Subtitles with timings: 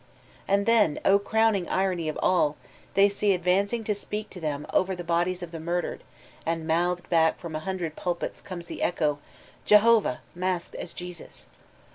[0.47, 2.57] And then, O crowning irony of all,
[2.95, 6.03] they see advancing to speak to Aem over the bodies of the murdered
[6.43, 9.19] (and mouthed bade from a hundred pulpits comes the echo),
[9.63, 11.45] Jehovah masked as Jesus.